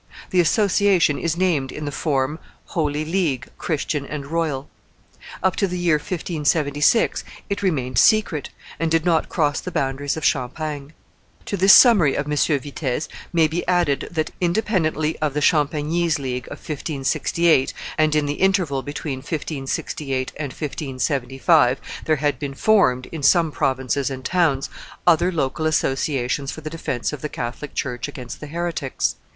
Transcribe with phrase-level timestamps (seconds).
[0.31, 4.67] The association is named, in the form, Holy League, Christian and royal.
[5.43, 10.25] Up to the year 1576 it remained secret, and did not cross the boundaries of
[10.25, 10.93] Champagne."
[11.45, 12.35] To this summary of M.
[12.35, 18.41] Vitet's may be added that independently of the Champagnese league of 1568 and in the
[18.41, 24.67] interval between 1568 and 1575 there had been formed, in some provinces and towns,
[25.05, 29.17] other local associations for the defence of the Catholic church against the heretics.